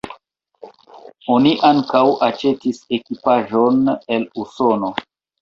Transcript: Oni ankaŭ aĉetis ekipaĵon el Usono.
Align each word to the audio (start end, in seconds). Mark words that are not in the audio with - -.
Oni 1.33 1.51
ankaŭ 1.69 2.01
aĉetis 2.29 2.81
ekipaĵon 2.99 3.95
el 4.19 4.27
Usono. 4.47 4.93